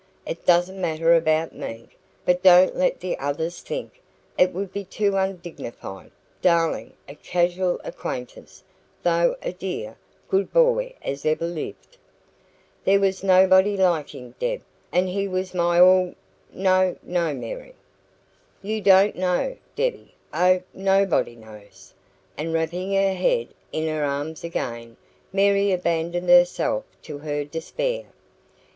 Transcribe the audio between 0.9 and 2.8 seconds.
about me, but don't